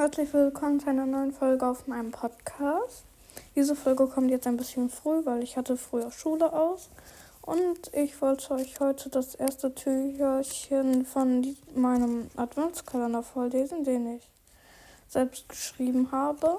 [0.00, 3.04] Herzlich willkommen zu einer neuen Folge auf meinem Podcast.
[3.54, 6.88] Diese Folge kommt jetzt ein bisschen früh, weil ich hatte früher Schule aus.
[7.42, 14.26] Und ich wollte euch heute das erste Türchen von meinem Adventskalender vorlesen, den ich
[15.06, 16.56] selbst geschrieben habe.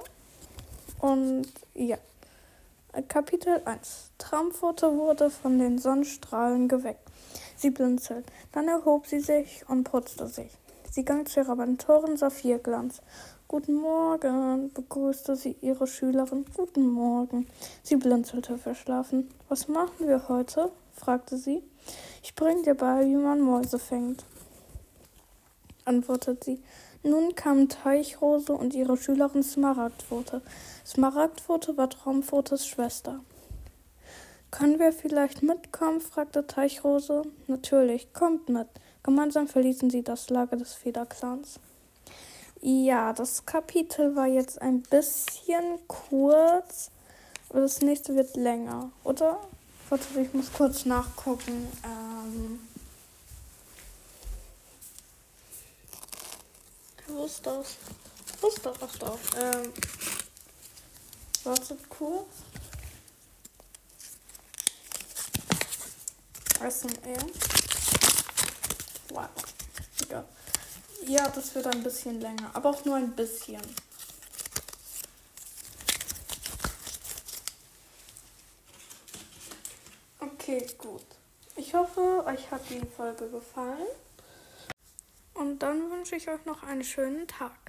[1.00, 1.98] Und ja,
[3.08, 4.12] Kapitel 1.
[4.20, 7.10] Traumfoto wurde von den Sonnenstrahlen geweckt.
[7.55, 8.28] Sie blinzelt.
[8.52, 10.52] Dann erhob sie sich und putzte sich.
[10.92, 13.02] Sie ging zu ihrer Mentorin Saphirglanz.
[13.48, 16.44] Guten Morgen, begrüßte sie ihre Schülerin.
[16.54, 17.48] Guten Morgen.
[17.81, 19.30] Sie blinzelte verschlafen.
[19.48, 20.70] Was machen wir heute?
[20.94, 21.64] fragte sie.
[22.22, 24.26] Ich bring dir bei, wie man Mäuse fängt,
[25.86, 26.64] antwortete sie.
[27.03, 30.42] Nun kamen Teichrose und ihre Schülerin Smaragdpfote.
[30.86, 33.22] Smaragdpfote war Traumfotes Schwester.
[34.52, 36.02] Können wir vielleicht mitkommen?
[36.02, 37.22] fragte Teichrose.
[37.48, 38.67] Natürlich, kommt mit.
[39.04, 41.59] Gemeinsam verließen sie das Lager des Federclans.
[42.62, 46.92] Ja, das Kapitel war jetzt ein bisschen kurz,
[47.50, 49.40] aber das nächste wird länger, oder?
[49.90, 51.67] Warte, ich muss kurz nachgucken.
[51.84, 52.59] Ähm
[57.08, 57.75] Wo ist das?
[58.40, 58.75] Wo ist das?
[58.81, 59.18] Ach, da.
[59.40, 59.73] Ähm
[61.44, 62.28] wartet kurz.
[66.59, 67.81] SMR.
[69.14, 69.28] Wow.
[70.09, 70.23] Ja.
[71.06, 73.62] ja, das wird ein bisschen länger, aber auch nur ein bisschen.
[80.20, 81.06] Okay, gut.
[81.56, 83.88] Ich hoffe, euch hat die Folge gefallen.
[85.34, 87.62] Und dann wünsche ich euch noch einen schönen Tag.